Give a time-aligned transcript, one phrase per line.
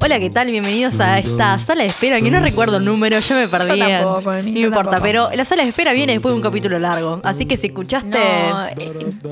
[0.00, 0.50] Hola, ¿qué tal?
[0.50, 3.78] Bienvenidos a esta sala de espera, que no recuerdo el número, ya me perdí.
[3.78, 5.02] Yo tampoco, no yo importa, tampoco.
[5.02, 7.20] pero la sala de espera viene después de un capítulo largo.
[7.24, 8.18] Así que si escuchaste.
[8.18, 8.74] No, eh,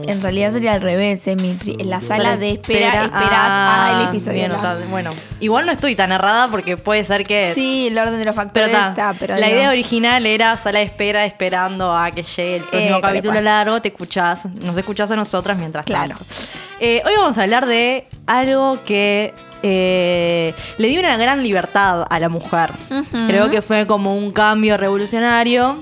[0.09, 1.27] en realidad sería al revés.
[1.27, 4.35] En, mi pri- en la sala de espera esperas Ah, al episodio.
[4.49, 4.51] bien,
[4.91, 7.53] bueno, igual no estoy tan errada porque puede ser que.
[7.55, 10.57] Sí, el orden de los Pero factores ta, está, pero la digo, idea original era
[10.57, 14.77] sala de espera esperando a que llegue el próximo Eh, capítulo largo, te escuchás, nos
[14.79, 16.15] escuchás a nosotras mientras Claro.
[16.17, 16.25] tanto.
[16.81, 22.19] Eh, hoy vamos a hablar de algo que eh, le dio una gran libertad a
[22.21, 22.71] la mujer.
[23.29, 25.77] Creo que fue como un cambio revolucionario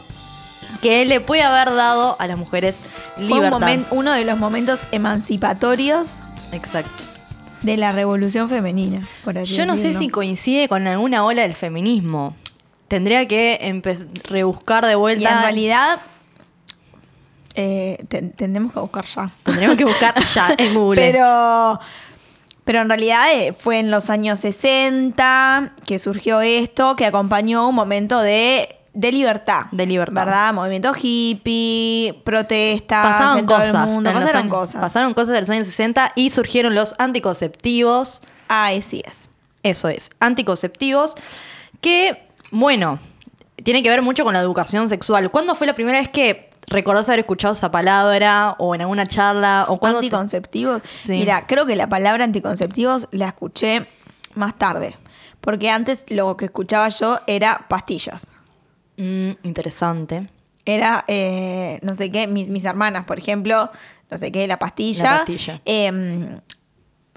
[0.81, 2.77] que le puede haber dado a las mujeres
[3.15, 3.61] fue un libertad.
[3.61, 6.21] momen- uno de los momentos emancipatorios
[6.53, 7.05] Exacto.
[7.63, 11.55] de la revolución femenina, por así Yo no sé si coincide con alguna ola del
[11.55, 12.37] feminismo.
[12.89, 13.81] Tendría que
[14.29, 15.23] rebuscar de vuelta.
[15.23, 15.99] Y en realidad
[17.55, 19.31] eh, ten- tendremos que buscar ya.
[19.45, 21.01] Tendríamos que buscar ya en Google.
[21.01, 21.81] Pero,
[22.65, 27.75] pero en realidad eh, fue en los años 60 que surgió esto, que acompañó un
[27.75, 29.67] momento de, de libertad.
[29.73, 30.15] De libertad.
[30.25, 30.55] ¿Verdad?
[30.55, 33.75] Movimiento hippie, protestas pasaron en todo cosas.
[33.75, 34.13] el mundo.
[34.13, 34.81] Pasaron años- cosas.
[34.81, 38.21] Pasaron cosas de los años 60 y surgieron los anticonceptivos.
[38.49, 39.29] Ay, sí es.
[39.63, 41.15] Eso es, anticonceptivos.
[41.81, 42.99] Que, bueno,
[43.65, 45.31] tiene que ver mucho con la educación sexual.
[45.31, 49.65] ¿Cuándo fue la primera vez que recordás haber escuchado esa palabra o en alguna charla?
[49.69, 50.83] O cuándo te- Anticonceptivos.
[50.93, 51.13] Sí.
[51.13, 53.87] Mira, creo que la palabra anticonceptivos la escuché
[54.35, 54.97] más tarde.
[55.41, 58.29] Porque antes lo que escuchaba yo era pastillas.
[58.97, 60.29] Mm, interesante.
[60.65, 63.71] Era, eh, no sé qué, mis, mis hermanas, por ejemplo,
[64.11, 65.03] no sé qué, la pastilla.
[65.13, 65.61] La pastilla.
[65.65, 66.39] Eh,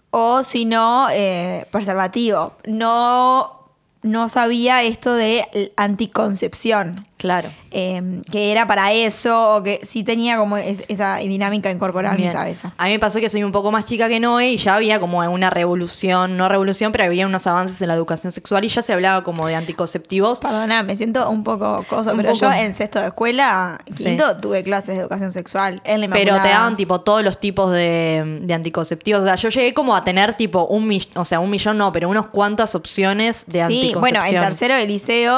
[0.09, 2.53] o si no, eh, preservativo.
[2.65, 3.69] No,
[4.01, 7.05] no sabía esto de anticoncepción.
[7.17, 7.49] Claro.
[7.71, 12.21] eh, que era para eso, o que sí tenía como es- esa dinámica incorporada en
[12.27, 12.73] mi cabeza.
[12.77, 14.99] A mí me pasó que soy un poco más chica que Noé y ya había
[14.99, 18.81] como una revolución, no revolución, pero había unos avances en la educación sexual y ya
[18.81, 20.39] se hablaba como de anticonceptivos.
[20.39, 22.41] Perdona, me siento un poco cosa, Un pero poco.
[22.45, 24.03] yo en sexto de escuela, Sí.
[24.03, 27.71] quinto, tuve clases de educación sexual en la Pero te daban tipo todos los tipos
[27.71, 29.21] de, de anticonceptivos.
[29.21, 31.91] O sea, yo llegué como a tener tipo un millón, o sea, un millón no,
[31.91, 34.01] pero unas cuantas opciones de Sí, anticoncepción.
[34.01, 35.37] bueno, en tercero de liceo,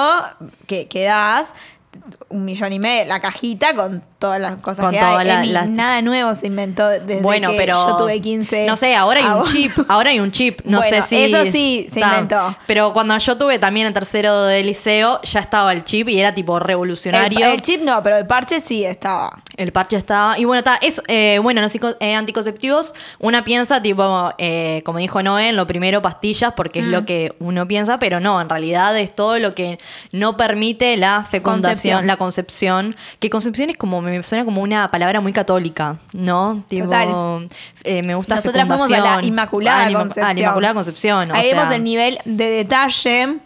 [0.65, 1.53] que, que das
[2.29, 5.25] un millón y medio, la cajita con todas las cosas Con que hay.
[5.25, 8.65] la- Emi, las- Nada nuevo se inventó desde bueno, que pero yo tuve 15.
[8.67, 11.43] No sé, ahora hay un chip, ahora hay un chip, no Bueno, sé si eso
[11.51, 12.09] sí se está.
[12.13, 12.55] inventó.
[12.67, 16.33] Pero cuando yo tuve también en tercero de liceo ya estaba el chip y era
[16.35, 17.45] tipo El, revolucionario.
[17.47, 19.41] el chip no, pero el parche sí estaba.
[19.55, 20.37] El parche estaba.
[20.37, 20.75] Y bueno, está.
[20.81, 25.65] Es, eh, bueno, los eh, anticonceptivos, una piensa, tipo, eh, como dijo Noé, en lo
[25.67, 26.91] primero pastillas, porque es Mm.
[26.91, 29.79] lo que uno piensa, pero no, en realidad es todo lo que
[30.11, 32.07] no permite la fecundación, Concepción.
[32.07, 32.95] la concepción.
[33.19, 36.63] Que concepción es como, me suena como una palabra muy católica, ¿no?
[36.67, 37.47] Tipo, Total.
[37.83, 39.19] eh, me gusta Nosotras fuimos a la.
[39.23, 40.25] Inmaculada Ah, Concepción.
[40.25, 41.31] ah, la Inmaculada Concepción.
[41.31, 43.37] o Ahí vemos sea, el nivel de detalle.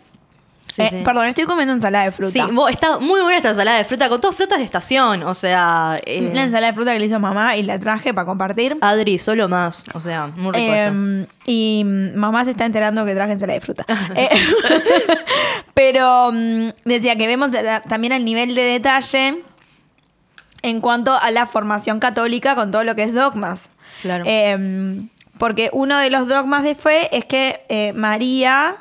[0.73, 0.97] Sí, Eh, sí.
[1.03, 2.31] Perdón, estoy comiendo ensalada de fruta.
[2.31, 5.33] Sí, vos- está muy buena esta ensalada de fruta, con todas frutas de estación, o
[5.35, 5.99] sea...
[6.05, 8.77] eh, Una ensalada de fruta que le hizo mamá y la traje para compartir.
[8.81, 10.73] Adri, solo más, o sea, muy rico.
[10.73, 11.83] Eh, y
[12.15, 13.85] mamá se está enterando que traje ensalada de fruta.
[14.15, 14.29] Eh,
[15.73, 17.49] pero mm, decía que vemos
[17.87, 19.43] también el nivel de detalle
[20.63, 23.69] en cuanto a la formación católica con todo lo que es dogmas.
[24.01, 24.23] Claro.
[24.27, 25.01] Eh,
[25.37, 28.75] porque uno de los dogmas de fe es que eh, María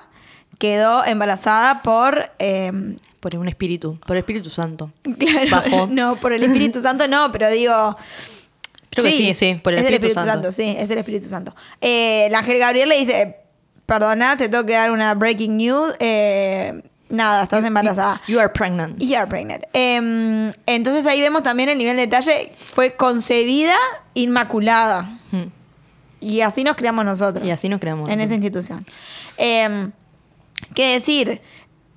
[0.60, 2.30] quedó embarazada por...
[2.38, 2.70] eh,
[3.18, 4.92] Por un espíritu, por el Espíritu Santo.
[5.18, 5.86] Claro, Bajó.
[5.90, 7.96] no, por el Espíritu Santo no, pero digo.
[8.90, 10.52] Creo que sí, sí, por el es Espíritu Santo.
[10.52, 11.54] Sí, es el Espíritu Santo.
[11.80, 13.36] Eh, el ángel Gabriel le dice:
[13.86, 15.94] Perdona, te tengo que dar una breaking news.
[16.00, 18.20] eh, nada, estás embarazada.
[18.28, 19.00] You are pregnant.
[19.02, 19.62] You are pregnant.
[19.72, 22.52] Em, entonces ahí vemos también el nivel de detalle.
[22.56, 23.76] Fue concebida
[24.14, 25.02] inmaculada.
[25.30, 25.44] Mm.
[26.20, 27.46] Y así nos criamos nosotros.
[27.46, 28.10] Y así nos creamos.
[28.10, 28.84] En esa institución.
[29.36, 29.90] Em,
[30.74, 31.40] ¿Qué decir?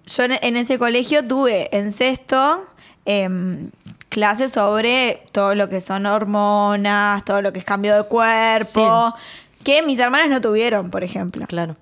[0.05, 2.65] Yo en, ese colegio tuve en sexto
[3.05, 3.69] em,
[4.09, 9.15] clases sobre todo lo que son hormonas, todo lo que es cambio de cuerpo,
[9.63, 11.45] que mis hermanas no tuvieron, por ejemplo.
[11.47, 11.77] Claro.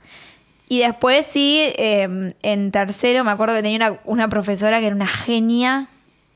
[0.70, 4.96] Y después sí, em, en tercero me acuerdo que tenía una, una profesora que era
[4.96, 5.88] una genia,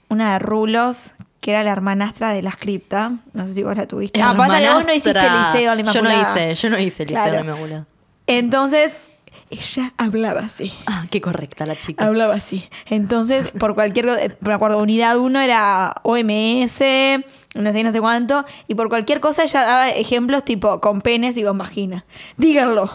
[0.09, 1.15] una de rulos,
[1.45, 3.13] que era la hermanastra de la cripta.
[3.33, 4.19] No sé si vos la tuviste.
[4.19, 5.53] Ah, pasa que vos no hiciste Hermanastra.
[5.53, 7.33] liceo la Yo no hice, yo no hice el liceo Claro.
[7.35, 7.85] la Inmaculada.
[8.25, 8.97] Entonces,
[9.49, 10.73] ella hablaba así.
[10.87, 12.05] Ah, qué correcta la chica.
[12.05, 12.67] Hablaba así.
[12.89, 16.79] Entonces, por cualquier, eh, me acuerdo, unidad 1 era OMS,
[17.55, 21.37] no sé, no sé cuánto, y por cualquier cosa ella daba ejemplos tipo con penes
[21.37, 22.05] y con vagina.
[22.37, 22.89] Díganlo,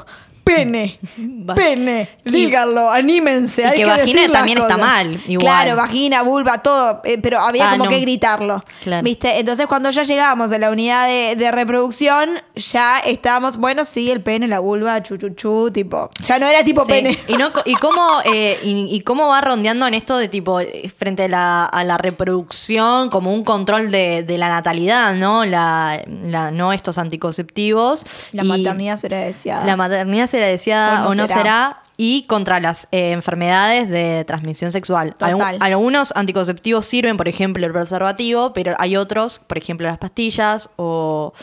[0.44, 3.62] Pene, Va- pene, díganlo, anímense.
[3.62, 5.38] y hay que que vagina decir también está mal, igual.
[5.38, 7.90] Claro, vagina, vulva, todo, eh, pero había Ah, como no.
[7.90, 8.62] que gritarlo.
[8.82, 9.04] Claro.
[9.04, 9.38] ¿Viste?
[9.38, 14.22] Entonces, cuando ya llegábamos a la unidad de, de reproducción, ya estábamos, bueno, sí, el
[14.22, 16.10] pene, la vulva, chu, chu, chu, tipo.
[16.24, 16.90] Ya no era tipo Sí.
[16.90, 17.18] pene.
[17.28, 20.90] Y, no, y, cómo, eh, y, y cómo va rondeando en esto de tipo, eh,
[20.96, 25.44] frente a la, a la reproducción, como un control de, de la natalidad, ¿no?
[25.44, 28.04] La, la- no estos anticonceptivos.
[28.32, 29.64] La Y maternidad será deseada.
[29.66, 31.34] La maternidad será deseada O no será.
[31.34, 31.76] será.
[31.96, 35.14] Y contra las eh, enfermedades de transmisión sexual.
[35.16, 35.58] Total.
[35.60, 41.34] Algunos anticonceptivos sirven, por ejemplo, el preservativo, pero hay otros, por ejemplo, las pastillas o...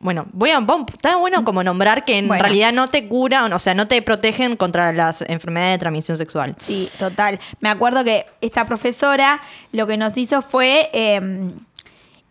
[0.00, 2.42] Bueno, voy a, vamos- está bueno como nombrar que en Bueno.
[2.42, 6.56] realidad no te curan, o sea, no te protegen contra las enfermedades de transmisión sexual.
[6.58, 7.38] Sí, total.
[7.60, 9.40] Me acuerdo que esta profesora
[9.70, 11.20] lo que nos hizo fue eh,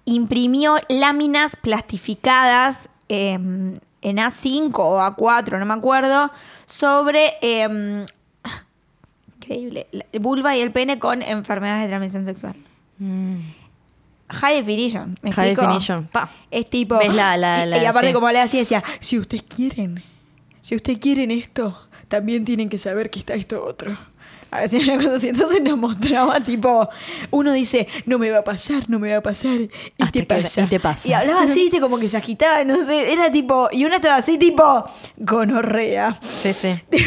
[0.06, 3.40] imprimió láminas plastificadas eh,
[4.02, 6.32] en A5 o A4, no me acuerdo,
[6.66, 8.06] sobre eh,
[9.36, 9.88] increíble,
[10.20, 12.56] vulva y el pene con enfermedades de transmisión sexual.
[14.30, 15.34] High definition, ¿me Mm.
[15.34, 15.62] High explico?
[15.70, 16.30] definition, pa.
[16.52, 17.00] Es tipo.
[17.14, 18.14] La- la- y- la- y aparte, sí.
[18.14, 20.02] como le hacía, decía: Si ustedes quieren,
[20.62, 23.98] si ustedes quieren esto, también tienen que saber que está esto otro.
[24.52, 25.30] A veces una cosa así.
[25.30, 26.90] Entonces nos mostraba, tipo,
[27.32, 29.60] uno dice: No me va a pasar, no me va a pasar.
[29.62, 29.70] Y
[30.00, 30.62] Hasta te pasa.
[30.62, 31.08] y te pasa.
[31.08, 33.14] Y hablaba así, como que se agitaba, no sé.
[33.14, 33.70] Era tipo.
[33.72, 34.86] Y una estaba así, tipo,
[35.18, 36.16] gonorrea.
[36.22, 36.74] Sí, sí.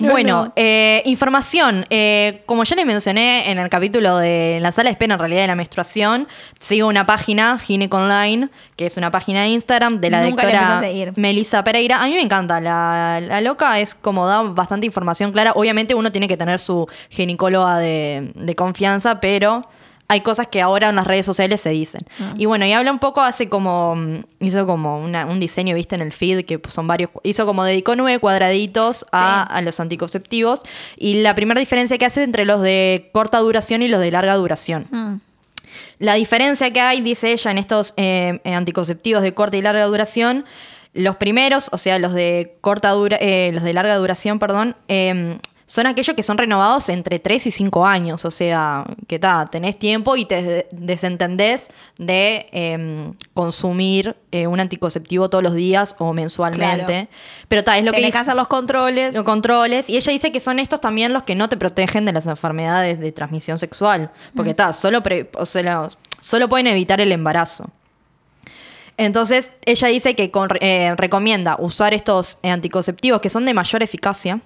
[0.00, 0.52] No, bueno, no.
[0.56, 1.86] eh, información.
[1.90, 5.40] Eh, como ya les mencioné en el capítulo de la sala de espera en realidad
[5.42, 6.28] de la menstruación,
[6.58, 10.82] sigo una página, Gineco Online, que es una página de Instagram de la Nunca doctora.
[11.16, 12.02] Melissa Pereira.
[12.02, 12.60] A mí me encanta.
[12.60, 15.52] La, la loca es como da bastante información clara.
[15.54, 19.68] Obviamente uno tiene que tener su ginecóloga de, de confianza, pero
[20.08, 22.00] hay cosas que ahora en las redes sociales se dicen.
[22.20, 22.32] Ah.
[22.38, 25.96] Y bueno, y habla un poco, hace como, mm, hizo como una- un diseño, viste,
[25.96, 30.62] en el feed, que son varios, hizo como dedicó nueve cuadraditos a, a los anticonceptivos.
[30.96, 34.34] Y la primera diferencia que hace entre los de corta duración y los de larga
[34.36, 34.86] duración.
[34.90, 35.14] Mm.
[35.98, 40.44] La diferencia que hay, dice ella, en estos eh, anticonceptivos de corta y larga duración,
[40.92, 45.38] los primeros, o sea, los de corta dura, eh, los de larga duración, perdón, eh,
[45.68, 48.24] son aquellos que son renovados entre 3 y 5 años.
[48.24, 51.68] O sea, que ta, tenés tiempo y te de- desentendés
[51.98, 56.84] de eh, consumir eh, un anticonceptivo todos los días o mensualmente.
[56.84, 57.08] Claro.
[57.48, 59.14] Pero ta, es lo que Tenés que los controles.
[59.14, 59.90] los controles.
[59.90, 63.00] Y ella dice que son estos también los que no te protegen de las enfermedades
[63.00, 64.12] de transmisión sexual.
[64.36, 65.88] Porque está, solo, pre- o sea,
[66.20, 67.70] solo pueden evitar el embarazo.
[68.98, 74.40] Entonces, ella dice que con- eh, recomienda usar estos anticonceptivos que son de mayor eficacia.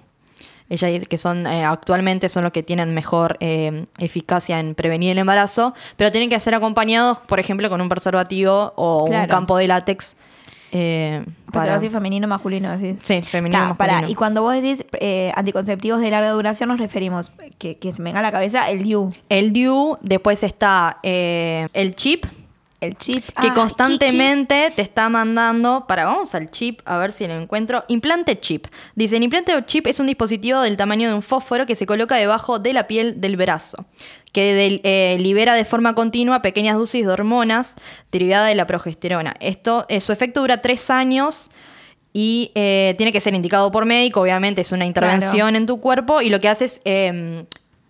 [0.71, 5.11] Ella dice que son eh, actualmente son los que tienen mejor eh, eficacia en prevenir
[5.11, 9.29] el embarazo, pero tienen que ser acompañados, por ejemplo, con un preservativo o un Claro.
[9.29, 10.15] campo de látex.
[10.73, 12.95] eh, para- Preservativo femenino masculino, así.
[13.03, 14.09] Sí, femenino, pará, masculino.
[14.13, 18.09] y cuando vos decís eh, anticonceptivos de larga duración, nos referimos, que, que se me
[18.11, 22.25] venga a la cabeza, el DIU, El DIU, después está eh, el chip,
[22.81, 23.23] el chip.
[23.25, 27.85] que Ah, constantemente te está mandando, para, vamos al chip, a ver si lo encuentro,
[27.87, 28.67] implante chip.
[28.95, 32.15] Dice, el implante chip es un dispositivo del tamaño de un fósforo que se coloca
[32.15, 33.85] debajo de la piel del brazo,
[34.33, 37.75] que eh, libera de forma continua pequeñas dosis de hormonas
[38.11, 39.35] derivadas de la progesterona.
[39.39, 41.51] Esto, eh, su efecto dura tres años
[42.13, 46.21] y eh, tiene que ser indicado por médico, obviamente es una intervención en tu cuerpo
[46.21, 46.81] y lo que hace es...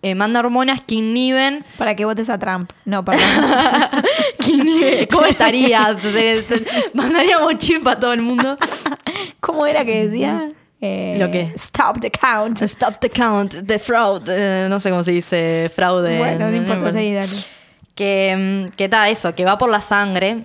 [0.02, 2.70] eh, manda hormonas que inhiben Para que votes a Trump.
[2.84, 3.24] No, perdón.
[5.10, 5.96] ¿Cómo estarías?
[6.02, 6.64] Te- te-
[6.94, 8.56] Mandaríamos chip a todo el mundo.
[9.40, 10.48] ¿Cómo era que decía?
[10.80, 11.52] Eh, ¿Lo qué?
[11.54, 12.60] Stop the count.
[12.62, 14.22] Stop the count, the fraud.
[14.28, 16.18] eh, no sé cómo se dice fraude.
[16.18, 16.92] Bueno, no importa, Bueno.
[16.98, 17.32] seguí, dale.
[17.94, 20.38] Que, mm, que eso, que va por la sangre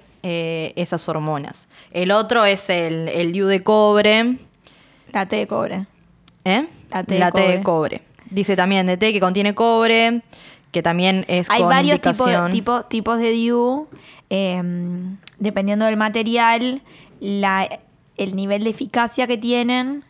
[0.75, 1.67] esas hormonas.
[1.91, 4.35] El otro es el, el DIU de cobre.
[5.13, 5.85] La T de cobre.
[6.45, 6.67] ¿eh?
[6.91, 7.19] La T de
[7.57, 8.01] de cobre.
[8.29, 10.21] Dice también de té que contiene cobre,
[10.71, 13.87] que también es Hay con varios tipos, tipo- tipos de DIU.
[14.29, 14.61] eh,
[15.39, 16.81] dependiendo del material,
[17.19, 17.67] la-
[18.17, 20.03] el nivel de eficacia que tienen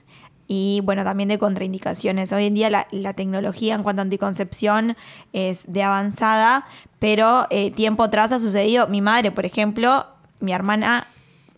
[0.48, 2.32] y bueno, también de contraindicaciones.
[2.32, 4.96] Hoy en día la, la tecnología en cuanto a anticoncepción
[5.34, 6.66] es de avanzada,
[7.00, 8.88] pero eh, tiempo atrás ha sucedido.
[8.88, 10.08] Mi madre, por ejemplo,
[10.40, 11.08] mi hermana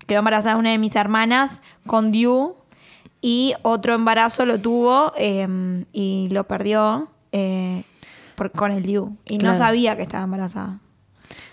[0.08, 2.56] quedó embarazada una de mis hermanas con DIU
[3.21, 5.47] y otro embarazo lo tuvo eh,
[5.93, 7.83] y lo perdió eh,
[8.35, 9.17] por- con el DIU.
[9.27, 10.79] Y no sabía que estaba embarazada.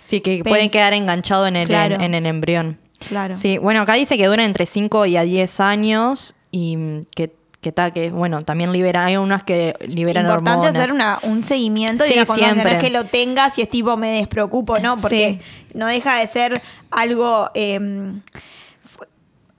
[0.00, 1.96] Sí, que Pens- pueden quedar enganchados en el, Claro.
[1.96, 2.78] en, en el embrión.
[3.08, 3.34] Claro.
[3.34, 6.78] Sí, bueno, acá dice que duran entre 5 y a 10 años y
[7.14, 10.76] que, que, ta, que bueno, también liberan, hay unas que liberan Importante hormonas.
[10.76, 12.24] hacer una, un seguimiento y Sí, una.
[12.24, 12.72] No siempre.
[12.74, 14.96] es que lo tengas y es tipo me despreocupo, ¿no?
[14.96, 15.68] Porque Sí.
[15.74, 17.50] no deja de ser algo.
[17.54, 18.12] eh,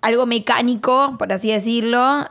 [0.01, 2.25] algo mecánico, por así decirlo,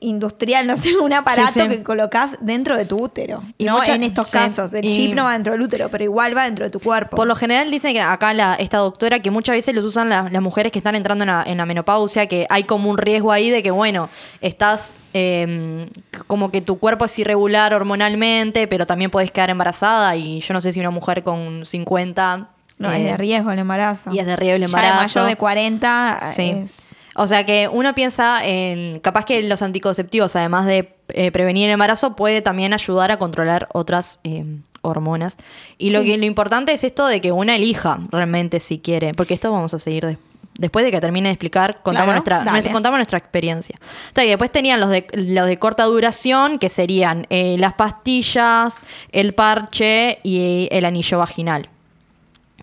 [0.00, 1.68] industrial, no sé, un aparato Sí, sí.
[1.68, 3.42] que colocas dentro de tu útero.
[3.56, 4.74] Y no mucha- en estos sí, casos.
[4.74, 7.16] El chip no va dentro del útero, pero igual va dentro de tu cuerpo.
[7.16, 10.28] Por lo general dicen que acá la, esta doctora que muchas veces los usan la-
[10.30, 13.32] las mujeres que están entrando en la, en la menopausia, que hay como un riesgo
[13.32, 14.10] ahí de que, bueno,
[14.42, 15.88] estás eh,
[16.26, 20.60] como que tu cuerpo es irregular hormonalmente, pero también puedes quedar embarazada y yo no
[20.60, 22.48] sé si una mujer con 50...
[22.78, 24.12] no, eh, es de riesgo el embarazo.
[24.12, 25.20] y es de riesgo el Ya embarazo.
[25.20, 26.50] de mayor de 40 Sí.
[26.50, 26.94] es...
[27.22, 31.72] O sea que uno piensa en, capaz que los anticonceptivos, además de eh, prevenir el
[31.74, 34.44] embarazo, puede también ayudar a controlar otras eh,
[34.80, 35.36] hormonas.
[35.76, 39.34] Y lo que lo importante es esto de que una elija realmente si quiere, porque
[39.34, 40.18] esto vamos a seguir des-
[40.56, 43.76] después de que termine de explicar, contamos, Claro, nuestra, contamos nuestra experiencia.
[44.16, 48.80] Y después tenían los de, los de corta duración, que serían eh, las pastillas,
[49.12, 51.68] el parche y el anillo vaginal.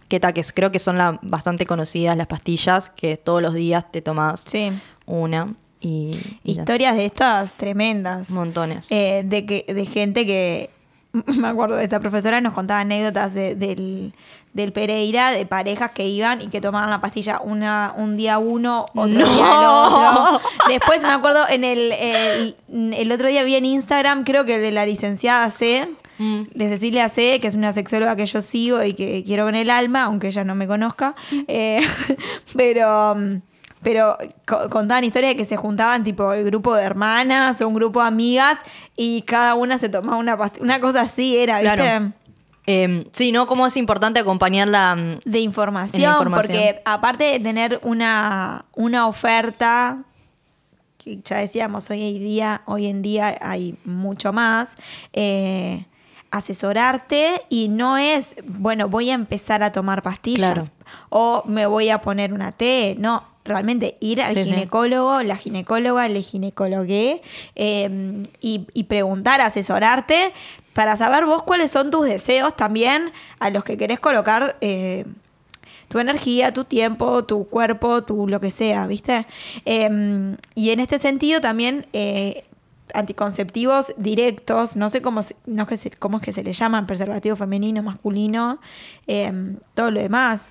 [0.07, 3.53] Que, ta, que es- creo que son la, bastante conocidas las pastillas, que todos los
[3.53, 4.71] días te tomas Sí.
[5.05, 6.61] una y, y ya.
[6.61, 8.29] Historias de estas tremendas.
[8.31, 8.87] montones.
[8.89, 10.69] Eh, de, que, de gente que,
[11.37, 14.13] me acuerdo de esta profesora, nos contaba anécdotas de- del,
[14.53, 18.85] del Pereira, de parejas que iban y que tomaban la pastilla una, un día uno,
[18.95, 19.25] otro No.
[19.25, 20.41] día el otro.
[20.69, 22.55] Después me acuerdo en el, el,
[22.95, 25.87] el otro día vi en Instagram, creo que de la licenciada C,
[26.19, 26.41] Mm.
[26.55, 29.69] de Cecilia C, que es una sexóloga que yo sigo y que quiero con el
[29.69, 31.15] alma, aunque ella no me conozca.
[31.47, 31.79] Eh,
[32.55, 33.41] pero mm,
[33.83, 37.75] pero co- contaban historias de que se juntaban tipo el grupo de hermanas o un
[37.75, 38.59] grupo de amigas
[38.95, 40.37] y cada una se tomaba una.
[40.59, 41.75] Una cosa así era, ¿viste?
[41.75, 42.11] Claro.
[42.69, 43.45] Eh, sí, ¿no?
[43.45, 44.95] Cómo es importante acompañarla.
[44.95, 46.47] mm, De información, En la información.
[46.57, 49.99] porque aparte de tener una, una oferta,
[50.97, 54.75] que ya decíamos, hoy en día, hoy en día hay mucho más,
[55.13, 55.85] eh,
[56.37, 60.63] asesorarte y no es, bueno, voy a empezar a tomar pastillas Claro.
[61.09, 63.23] o me voy a poner una T, no.
[63.45, 64.49] Realmente ir al Sí, sí.
[64.49, 67.21] ginecólogo, la ginecóloga, le ginecologué
[67.55, 70.33] eh, y, y preguntar, asesorarte
[70.73, 75.05] para saber vos cuáles son tus deseos también a los que querés colocar eh,
[75.87, 79.25] tu energía, tu tiempo, tu cuerpo, tu lo que sea, ¿viste?
[79.63, 82.43] Eh, y en este sentido también eh,
[82.93, 87.35] anticonceptivos directos, no sé cómo, no que se- cómo es que se le llaman, preservativo
[87.35, 88.59] femenino, masculino,
[89.07, 89.31] eh,
[89.73, 90.47] todo lo demás.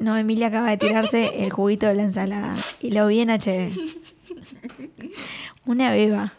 [0.00, 3.72] No, Emilia acaba de tirarse el juguito de la ensalada y lo vi en HD.
[5.64, 6.32] Una beba.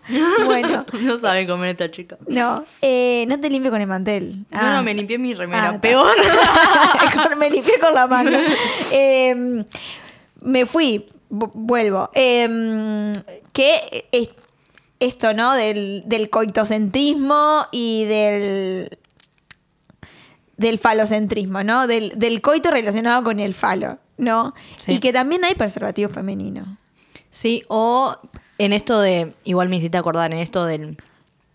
[0.46, 2.18] Bueno, no sabe comer esta chica.
[2.28, 4.46] no, eh, no te limpie con el mantel.
[4.52, 4.74] No, Ah.
[4.76, 5.72] no, me limpié mi remera.
[5.76, 5.80] Ah.
[5.82, 6.16] Peor.
[7.38, 8.32] Me limpié con la mano.
[8.92, 9.64] Eh,
[10.42, 12.10] me fui, vu- vuelvo.
[12.14, 13.14] Eh,
[13.54, 14.30] que es-
[15.04, 15.54] esto, ¿no?
[15.54, 18.90] Del, del coitocentrismo y del
[20.58, 21.88] del falocentrismo, ¿no?
[21.88, 24.54] Del, del coito relacionado con el falo, ¿no?
[24.78, 24.94] Sí.
[24.94, 26.78] Y que también hay preservativo femenino.
[27.32, 28.16] Sí, o
[28.58, 30.98] en esto de, igual me hiciste acordar, en esto del,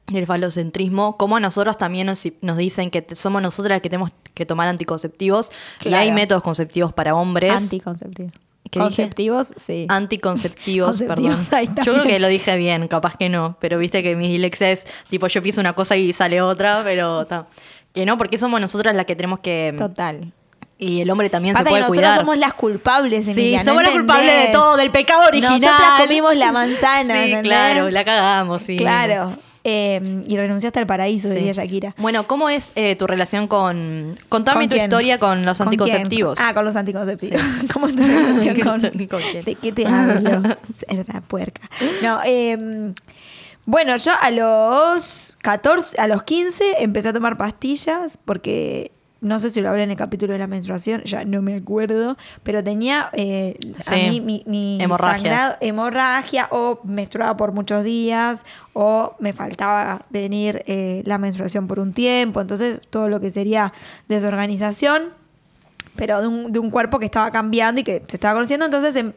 [0.08, 4.10] del falocentrismo, como a nosotros también nos, nos dicen que somos nosotras las que tenemos
[4.34, 5.50] que tomar anticonceptivos
[5.84, 7.52] y hay métodos conceptivos para hombres.
[7.52, 8.32] Anticonceptivos.
[8.70, 8.88] ¿Qué dije?
[9.02, 9.86] Conceptivos, sí.
[9.88, 11.58] Anticonceptivos, Conceptivos, perdón.
[11.58, 14.28] ahí está Yo creo que lo dije bien, capaz que no, pero viste que mi
[14.28, 17.46] dilexia es tipo yo pienso una cosa y sale otra, pero ta.
[17.94, 20.32] que no, porque somos nosotras las que tenemos que Total.
[20.78, 22.18] y el hombre también Pasa se que puede nosotros cuidar.
[22.20, 25.60] somos las culpables, Sí, Emilia, ¿no somos las culpables de todo, del pecado original.
[25.60, 27.42] Nosotras comimos la manzana, Sí, ¿entendés?
[27.42, 28.76] claro, la cagamos, sí.
[28.76, 29.32] Claro.
[29.70, 31.34] Eh, y renunciaste al paraíso, Sí.
[31.34, 31.94] diría Shakira.
[31.98, 34.16] Bueno, ¿cómo es eh, tu relación con...
[34.30, 34.84] Contame ¿Con tu quién?
[34.84, 36.38] historia con los ¿Con anticonceptivos.
[36.38, 36.48] quién?
[36.48, 37.40] Ah, con los anticonceptivos.
[37.72, 39.44] ¿Cómo es tu relación con, ¿Con quién?
[39.44, 40.42] ¿De qué te hablo?
[40.88, 41.68] Cerda puerca.
[42.02, 42.92] No, eh,
[43.66, 49.50] bueno, yo a los 14, a los 15 empecé a tomar pastillas porque no sé
[49.50, 53.10] si lo hablé en el capítulo de la menstruación, ya no me acuerdo, pero tenía
[53.14, 54.20] eh, a Sí.
[54.20, 54.78] mí mi,
[55.24, 58.44] sangrado- hemorragia o menstruaba por muchos días
[58.74, 63.72] o me faltaba venir eh, la menstruación por un tiempo, entonces todo lo que sería
[64.08, 65.16] desorganización
[65.96, 68.64] pero de un, de un cuerpo que estaba cambiando y que se estaba conociendo.
[68.66, 69.14] Entonces em,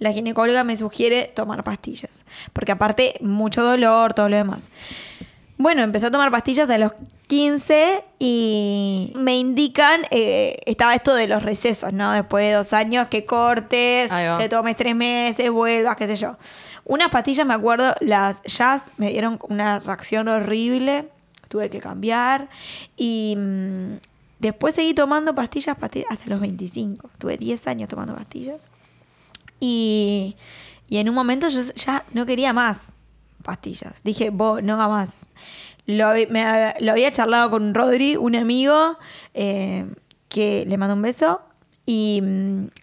[0.00, 4.68] la ginecóloga me sugiere tomar pastillas, porque aparte mucho dolor, todo lo demás.
[5.56, 6.92] Bueno, empecé a tomar pastillas a los
[7.28, 12.12] 15 y me indican, eh, estaba esto de los recesos, ¿no?
[12.12, 16.36] Después de dos años que cortes, te tomes tres meses, vuelvas, qué sé yo.
[16.84, 21.08] Unas pastillas, me acuerdo, las Just me dieron una reacción horrible,
[21.48, 22.48] tuve que cambiar
[22.96, 23.94] y mm,
[24.40, 27.10] después seguí tomando pastillas, pastillas hasta los 25.
[27.18, 28.70] Tuve 10 años tomando pastillas.
[29.60, 30.36] Y,
[30.88, 32.92] y en un momento yo ya no quería más
[33.44, 34.02] pastillas.
[34.02, 35.30] Dije, vos, no va más.
[35.86, 36.42] Lo, me
[36.90, 38.98] había charlado con Rodri, un amigo,
[39.34, 39.86] eh,
[40.28, 41.40] que le mandó un beso.
[41.86, 42.22] Y,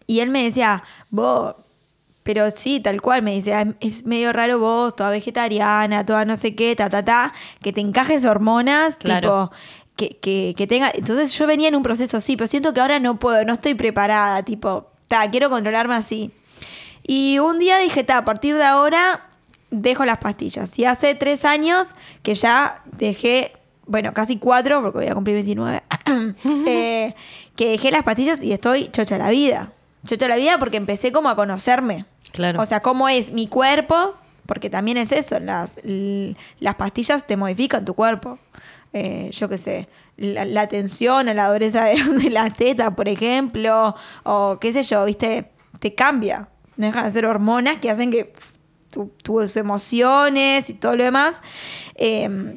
[0.07, 1.55] y él me decía, vos,
[2.23, 6.37] pero sí, tal cual, me dice, "Ay, es medio raro vos, toda vegetariana, toda no
[6.37, 9.49] sé qué, ta, ta, ta, que te encajes hormonas, Claro.
[9.49, 9.51] tipo,
[9.95, 10.91] que, que, que tenga...
[10.93, 13.73] Entonces yo venía en un proceso así, pero siento que ahora no puedo, no estoy
[13.73, 16.31] preparada, tipo, ta, quiero controlarme así.
[17.07, 19.30] Y un día dije, ta, a partir de ahora
[19.71, 20.77] dejo las pastillas.
[20.77, 23.53] Y hace tres años que ya dejé,
[23.87, 25.83] bueno, casi cuatro, porque voy a cumplir 29,
[26.67, 27.15] eh,
[27.55, 29.73] que dejé las pastillas y estoy chocha la vida.
[30.05, 32.05] Chocha la vida porque empecé como a conocerme.
[32.31, 32.61] Claro.
[32.61, 35.77] O sea, cómo es mi cuerpo, porque también es eso, las,
[36.59, 38.39] las pastillas te modifican tu cuerpo.
[38.93, 39.87] Eh, yo qué sé,
[40.17, 44.83] la, la tensión o la dureza de, de la teta, por ejemplo, o qué sé
[44.83, 45.49] yo, viste,
[45.79, 46.49] te cambia.
[46.75, 48.33] No dejan de ser hormonas que hacen que
[48.91, 51.41] tu- tus emociones y todo lo demás,
[51.95, 52.55] eh,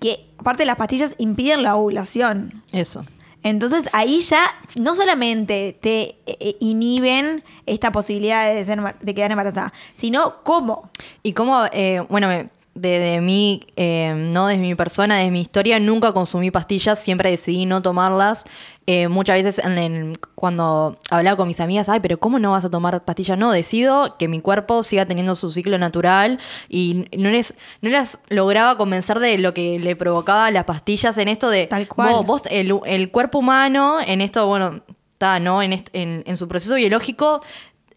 [0.00, 2.62] que aparte las pastillas impiden la ovulación.
[2.72, 3.04] Eso.
[3.44, 9.72] Entonces ahí ya no solamente te eh, inhiben esta posibilidad de, ser, de quedar embarazada,
[9.96, 10.90] sino cómo.
[11.24, 15.40] Y como, eh, bueno, me- de, de mí, eh, no desde mi persona, desde mi
[15.42, 18.44] historia, nunca consumí pastillas, siempre decidí no tomarlas.
[18.86, 22.64] Eh, muchas veces en- en- cuando hablaba con mis amigas, ay, pero ¿cómo no vas
[22.64, 23.36] a tomar pastillas?
[23.38, 26.38] No, decido que mi cuerpo siga teniendo su ciclo natural
[26.68, 31.28] y no les, no las lograba convencer de lo que le provocaba las pastillas en
[31.28, 32.12] esto de, Tal cual.
[32.12, 34.80] vos, vos, el, el cuerpo humano, en esto, bueno,
[35.12, 35.62] está, ¿no?
[35.62, 37.42] En, en su proceso biológico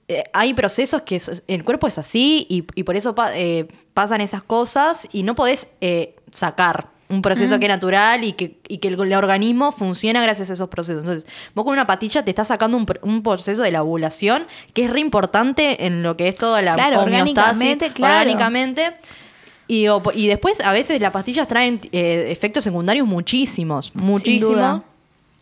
[0.08, 3.68] eh, hay procesos que es- el cuerpo es así y, y por eso pa- eh,
[3.94, 8.58] pasan esas cosas y no podés eh, sacar un proceso que es natural y que,
[8.68, 11.04] y que el, el organismo funciona gracias a esos procesos.
[11.04, 14.86] Entonces, vos con una pastilla te estás sacando un, un proceso de la ovulación que
[14.86, 18.16] es re importante en lo que es toda la Claro, homeostasis, orgánicamente, claro.
[18.32, 18.94] orgánicamente.
[19.68, 19.86] Y,
[20.16, 24.82] y después a veces las pastillas traen eh, efectos secundarios muchísimos, muchísimos.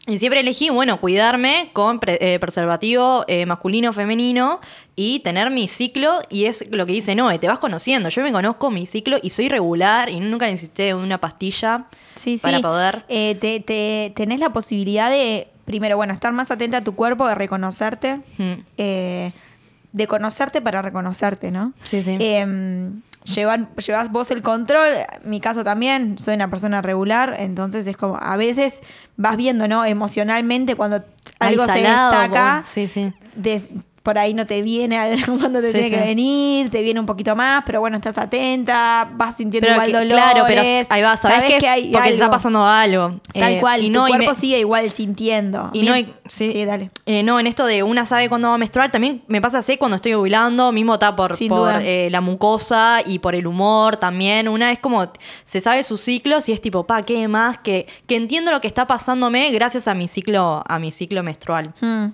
[0.05, 4.59] Y siempre elegí, bueno, cuidarme con pre- eh, preservativo eh, masculino, femenino
[4.97, 6.21] y tener mi ciclo.
[6.29, 8.09] Y es lo que dice Noé, te vas conociendo.
[8.09, 12.43] Yo me conozco mi ciclo y soy regular y nunca necesité una pastilla Sí, sí.
[12.43, 13.05] para poder.
[13.07, 17.25] Eh, te, te- tenés la posibilidad de, primero, bueno, estar más atenta a tu cuerpo,
[17.29, 18.53] de reconocerte, Mm.
[18.77, 19.31] eh,
[19.93, 21.71] de conocerte para reconocerte, ¿no?
[21.85, 22.17] Sí, sí.
[23.25, 24.87] Llevas vos el control,
[25.23, 28.81] en mi caso también, soy una persona regular, entonces es como, a veces
[29.17, 29.85] vas viendo, ¿no?
[29.85, 31.03] Emocionalmente cuando
[31.39, 32.67] Ay, algo se salado, destaca, vos.
[32.67, 33.13] Sí, sí.
[33.35, 33.69] des-
[34.03, 34.97] por ahí no te viene
[35.39, 39.09] cuando te Sí, tiene que venir, te viene un poquito más, pero bueno, estás atenta,
[39.15, 40.13] vas sintiendo Pero igual que- dolores.
[40.33, 42.35] claro, pero ahí va, sabes, que, hay porque te está algo.
[42.35, 43.19] pasando algo.
[43.33, 45.69] Tal Eh, cual, y tu no, y cuerpo me- sigue igual sintiendo.
[45.73, 45.95] Y no,
[46.27, 46.91] sí, sí, dale.
[47.05, 49.77] Eh, no, en esto de una sabe cuándo va a menstruar, también me pasa así
[49.77, 54.47] cuando estoy ovulando, mismo está por, por eh, la mucosa y por el humor también.
[54.49, 55.11] Una es como,
[55.45, 57.57] se sabe sus ciclos y es tipo, pa, ¿qué más?
[57.59, 61.73] Que, que entiendo lo que está pasándome gracias a mi ciclo, a mi ciclo menstrual.
[61.79, 62.07] Hmm.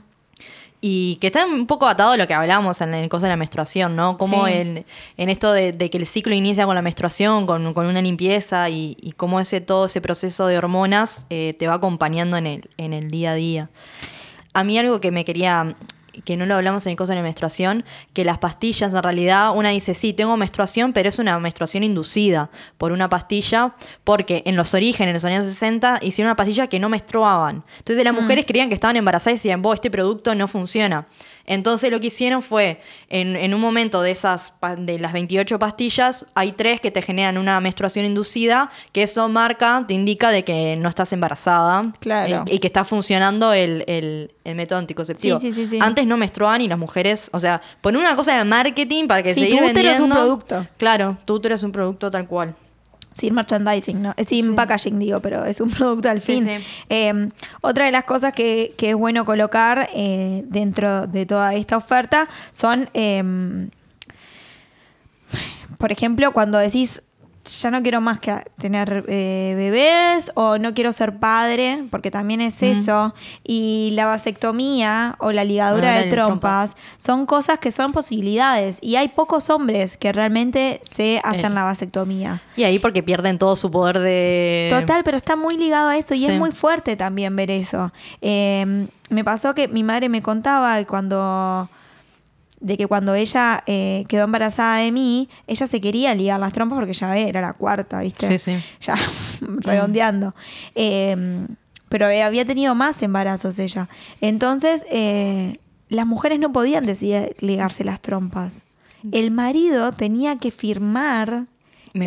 [0.82, 3.36] Y que está un poco atado a lo que hablábamos en el cosa de la
[3.38, 4.18] menstruación, ¿no?
[4.18, 4.54] Como Sí.
[4.54, 4.86] en,
[5.18, 8.70] en esto de, de que el ciclo inicia con la menstruación, con, con una limpieza
[8.70, 12.70] y, y cómo ese, todo ese proceso de hormonas eh, te va acompañando en el,
[12.78, 13.70] en el día a día.
[14.54, 15.76] A mí algo que me quería,
[16.24, 19.56] que no lo hablamos en el cosa de la menstruación, que las pastillas en realidad,
[19.56, 24.56] una dice, sí, tengo menstruación, pero es una menstruación inducida por una pastilla, porque en
[24.56, 27.64] los orígenes, en los años 60, hicieron una pastilla que no menstruaban.
[27.78, 31.08] Entonces las mujeres creían que estaban embarazadas y decían, vos, este producto no funciona.
[31.46, 36.26] Entonces lo que hicieron fue, en, en un momento de esas, de las 28 pastillas,
[36.36, 40.76] hay tres que te generan una menstruación inducida, que eso marca, te indica de que
[40.78, 41.92] no estás embarazada.
[42.00, 42.44] Claro.
[42.48, 45.38] eh, y que está funcionando el, el- el método anticonceptivo.
[45.40, 45.80] Sí, sí, sí, sí.
[45.82, 49.34] Antes no menstruaban y las mujeres, o sea, poner una cosa de marketing para que
[49.34, 50.68] Sí, se tu útero es un producto.
[50.78, 52.56] Claro, tu útero es un producto tal cual.
[53.14, 54.14] Sin merchandising, ¿no?
[54.26, 56.46] Sin packaging, digo, pero es un producto al Sí, fin.
[56.46, 56.66] sí.
[56.90, 57.30] Eh,
[57.62, 62.30] otra de las cosas que, que es bueno colocar eh, dentro de toda esta oferta
[62.52, 63.68] son, eh,
[65.78, 67.04] por ejemplo, cuando decís,
[67.46, 72.42] ya no quiero más que tener eh, bebés o no quiero ser padre, porque también
[72.42, 77.92] es eso, y la vasectomía o la ligadura Ah, de trompas son cosas que son
[77.92, 81.56] posibilidades y hay pocos hombres que realmente se hacen Eh.
[81.56, 82.42] la vasectomía.
[82.56, 84.68] Y ahí porque pierden todo su poder de...
[84.70, 86.26] Total, pero está muy ligado a esto y Sí.
[86.28, 87.92] es muy fuerte también ver eso.
[88.22, 91.70] Eh, me pasó que mi madre me contaba cuando
[92.62, 96.78] de que cuando ella eh, quedó embarazada de mí, ella se quería ligar las trompas
[96.80, 98.38] porque ya era la cuarta, ¿viste?
[98.38, 98.64] Sí, sí.
[98.82, 98.96] Ya
[99.42, 100.36] redondeando.
[100.76, 101.46] Eh,
[101.88, 103.90] pero había tenido más embarazos ella.
[104.22, 108.60] Entonces, eh, las mujeres no podían decidir ligarse las trompas.
[109.12, 111.46] El marido tenía que firmar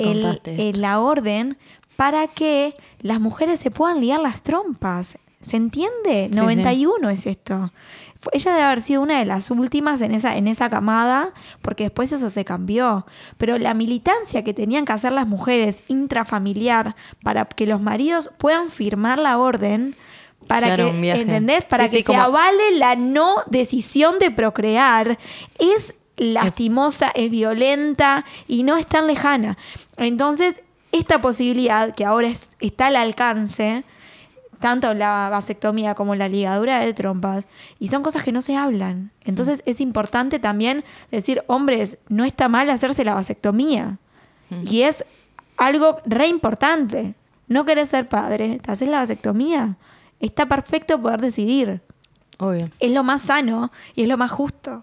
[0.04, 0.22] el-
[0.60, 1.56] eh, la orden
[1.96, 5.16] para que las mujeres se puedan ligar las trompas.
[5.40, 6.28] ¿Se entiende?
[6.32, 6.38] sí.
[6.38, 7.72] 91 es esto.
[8.32, 12.12] Ella debe haber sido una de las últimas en esa, en esa camada, porque después
[12.12, 13.06] eso se cambió.
[13.38, 18.70] Pero la militancia que tenían que hacer las mujeres intrafamiliar para que los maridos puedan
[18.70, 19.96] firmar la orden.
[20.46, 21.10] Para Claro, que.
[21.12, 21.64] ¿entendés?
[21.66, 25.18] Para Sí, que sí, se como- avale la no decisión de procrear.
[25.58, 29.56] Es lastimosa, es violenta y no es tan lejana.
[29.96, 33.84] Entonces, esta posibilidad que ahora es- está al alcance,
[34.62, 37.46] tanto la vasectomía como la ligadura de trompas,
[37.78, 39.12] y son cosas que no se hablan.
[39.24, 43.98] Entonces es importante también decir, hombres, no está mal hacerse la vasectomía.
[44.64, 45.04] Y es
[45.58, 47.14] algo re importante.
[47.48, 49.76] No querés ser padre, te haces la vasectomía.
[50.20, 51.82] Está perfecto poder decidir.
[52.38, 52.70] Obvio.
[52.80, 54.82] Es lo más sano y es lo más justo.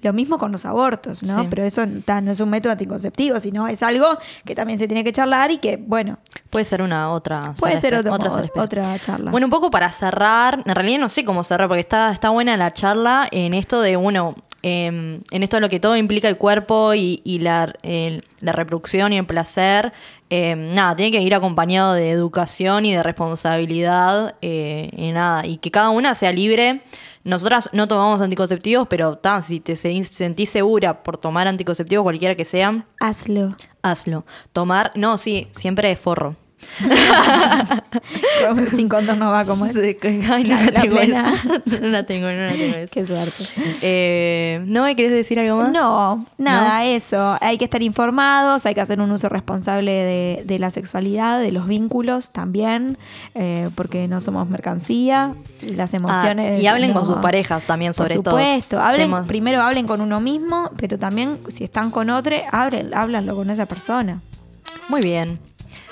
[0.00, 1.40] Lo mismo con los abortos, ¿no?
[1.42, 1.46] Sí.
[1.50, 4.06] Pero eso ta, no es un método anticonceptivo, sino es algo
[4.44, 6.18] que también se tiene que charlar y que, bueno,
[6.50, 7.52] Puede ser una otra.
[7.58, 9.32] puede ser otro otra modo- otra charla.
[9.32, 12.56] Bueno, un poco para cerrar, en realidad no sé cómo cerrar, porque está, está buena
[12.56, 14.86] la charla en esto de, bueno, eh,
[15.30, 19.12] en esto de lo que todo implica el cuerpo y, y la, el- la reproducción
[19.12, 19.92] y el placer.
[20.30, 25.56] eh, nada, tiene que ir acompañado de educación y de responsabilidad eh, y nada, y
[25.58, 26.82] que cada una sea libre.
[27.24, 32.34] Nosotras no tomamos anticonceptivos, pero ta, si te se- sentís segura por tomar anticonceptivos, cualquiera
[32.34, 33.54] que sean, Hazlo.
[33.82, 34.24] hazlo.
[34.52, 36.36] Tomar, no, sí, siempre forro.
[38.74, 39.76] Sin condón no va como es.
[39.76, 41.34] Ay, no, La- tengo plena.
[41.80, 42.76] No la tengo, no la tengo.
[42.90, 43.44] Qué suerte.
[43.82, 45.72] Eh, ¿No me querés decir algo más?
[45.72, 47.36] No, nada, eso.
[47.40, 51.52] Hay que estar informados, hay que hacer un uso responsable de, de la sexualidad, de
[51.52, 52.98] los vínculos también,
[53.34, 55.34] eh, porque no somos mercancía.
[55.62, 56.62] Las Ah, emociones.
[56.62, 59.26] y hablen con sus parejas también sobre Por supuesto, hablen, temas.
[59.26, 63.66] primero hablen con uno mismo, pero también si están con otro, hablen, háblanlo con esa
[63.66, 64.20] persona.
[64.88, 65.38] Muy bien.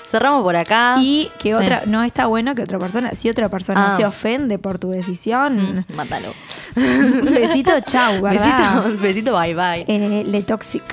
[0.09, 0.95] Cerramos por acá.
[0.99, 1.53] Y que Sí.
[1.53, 3.91] otra, no está bueno que otra persona, si otra persona Ah.
[3.97, 6.33] se ofende por tu decisión, Mátalo.
[6.75, 8.83] besito, chau, ¿verdad?
[8.83, 9.85] Besito, besito, bye bye.
[9.87, 10.83] Eh, le toxic.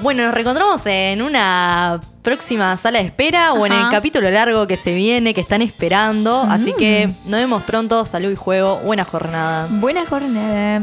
[0.00, 4.76] Bueno, nos reencontramos en una próxima sala de espera o en el capítulo largo que
[4.76, 6.42] se viene, que están esperando.
[6.42, 8.04] Así que nos vemos pronto.
[8.06, 8.78] Salud y juego.
[8.78, 9.68] Buena jornada.
[9.70, 10.82] Buena jornada.